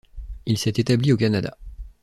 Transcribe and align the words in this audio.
Il 0.47 0.57
s'est 0.57 0.73
établi 0.77 1.13
au 1.13 1.17
Canada. 1.17 1.55